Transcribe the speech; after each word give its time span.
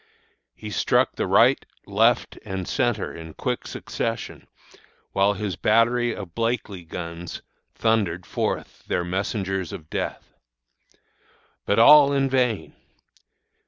He 0.55 0.71
struck 0.71 1.11
the 1.15 1.27
right, 1.27 1.63
left, 1.85 2.39
and 2.43 2.67
centre 2.67 3.13
in 3.13 3.35
quick 3.35 3.67
succession, 3.67 4.47
while 5.11 5.33
his 5.33 5.55
battery 5.55 6.11
of 6.15 6.33
Blakely 6.33 6.83
guns 6.83 7.43
thundered 7.75 8.25
forth 8.25 8.83
their 8.87 9.03
messengers 9.03 9.71
of 9.71 9.91
death. 9.91 10.33
"But 11.67 11.77
all 11.77 12.11
in 12.13 12.31
vain! 12.31 12.73